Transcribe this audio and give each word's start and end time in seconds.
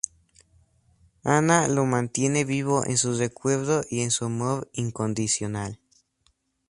Anna 1.25 1.67
lo 1.67 1.85
mantiene 1.85 2.43
vivo 2.43 2.83
en 2.87 2.97
su 2.97 3.15
recuerdo 3.15 3.83
y 3.87 4.01
en 4.01 4.09
su 4.09 4.25
amor 4.25 4.67
incondicional. 4.73 5.79